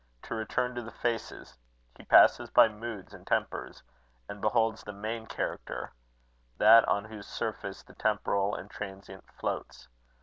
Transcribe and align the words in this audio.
To 0.23 0.33
return 0.33 0.73
to 0.73 0.81
the 0.81 0.89
faces: 0.91 1.59
he 1.95 2.01
passes 2.03 2.49
by 2.49 2.67
moods 2.69 3.13
and 3.13 3.27
tempers, 3.27 3.83
and 4.27 4.41
beholds 4.41 4.83
the 4.83 4.93
main 4.93 5.27
character 5.27 5.91
that 6.57 6.87
on 6.87 7.05
whose 7.05 7.27
surface 7.27 7.83
the 7.83 7.93
temporal 7.93 8.55
and 8.55 8.67
transient 8.67 9.23
floats. 9.33 9.89